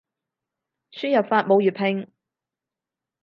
[0.93, 2.11] 輸入法冇粵拼